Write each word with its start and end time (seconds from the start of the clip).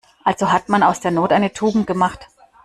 Also 0.23 0.51
hat 0.51 0.67
man 0.67 0.81
aus 0.81 0.99
der 0.99 1.11
Not 1.11 1.31
eine 1.31 1.53
Tugend 1.53 1.85
gemacht. 1.85 2.27